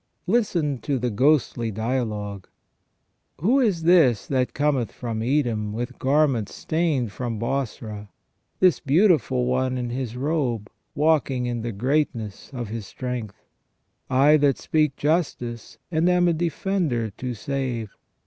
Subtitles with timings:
[0.25, 2.47] Listen to the ghostly dialogue:—
[3.41, 8.09] Who is this that cometh from Edom with garments stained from Bosra;
[8.59, 13.45] this beautiful One in His robe, walking in the great ness of His strength?"
[14.27, 17.95] I that speak justice, and am a defender to save.